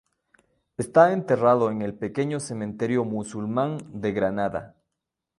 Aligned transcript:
Está 0.77 1.13
enterrado 1.13 1.69
en 1.69 1.83
el 1.83 1.93
pequeño 1.93 2.39
cementerio 2.39 3.05
musulmán 3.05 3.77
de 4.01 4.11
Granada. 4.13 4.75